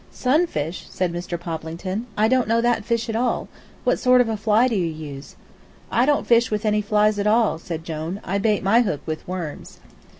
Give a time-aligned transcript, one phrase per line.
[0.09, 1.39] "Sunfish?" said Mr.
[1.39, 2.07] Poplington.
[2.17, 3.47] "I don't know that fish at all.
[3.83, 5.35] What sort of a fly do you use?"
[5.91, 9.27] "I don't fish with any flies at all," said Jone; "I bait my hook with
[9.27, 9.79] worms."